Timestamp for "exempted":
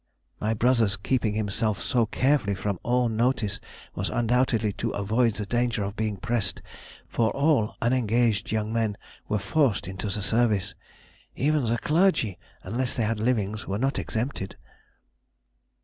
13.99-14.57